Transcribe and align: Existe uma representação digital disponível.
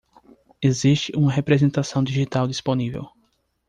Existe 0.61 1.11
uma 1.15 1.31
representação 1.31 2.03
digital 2.03 2.47
disponível. 2.47 3.11